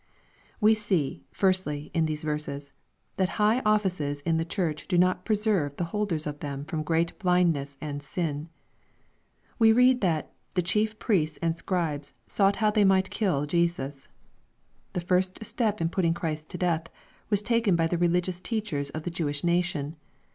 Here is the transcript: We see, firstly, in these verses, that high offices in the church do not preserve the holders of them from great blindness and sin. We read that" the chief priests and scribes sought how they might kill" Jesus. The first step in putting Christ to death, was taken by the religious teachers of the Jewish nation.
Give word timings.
We 0.59 0.73
see, 0.73 1.27
firstly, 1.31 1.91
in 1.93 2.05
these 2.07 2.23
verses, 2.23 2.73
that 3.17 3.37
high 3.37 3.59
offices 3.63 4.21
in 4.21 4.37
the 4.37 4.43
church 4.43 4.87
do 4.87 4.97
not 4.97 5.25
preserve 5.25 5.77
the 5.77 5.83
holders 5.93 6.25
of 6.25 6.39
them 6.39 6.65
from 6.65 6.81
great 6.81 7.19
blindness 7.19 7.77
and 7.79 8.01
sin. 8.01 8.49
We 9.59 9.71
read 9.71 10.01
that" 10.01 10.33
the 10.55 10.63
chief 10.63 10.97
priests 10.97 11.37
and 11.43 11.55
scribes 11.55 12.15
sought 12.25 12.55
how 12.55 12.71
they 12.71 12.83
might 12.83 13.11
kill" 13.11 13.45
Jesus. 13.45 14.07
The 14.93 15.01
first 15.01 15.45
step 15.45 15.79
in 15.79 15.89
putting 15.89 16.15
Christ 16.15 16.49
to 16.49 16.57
death, 16.57 16.85
was 17.29 17.43
taken 17.43 17.75
by 17.75 17.85
the 17.85 17.99
religious 17.99 18.39
teachers 18.41 18.89
of 18.89 19.03
the 19.03 19.11
Jewish 19.11 19.43
nation. 19.43 19.97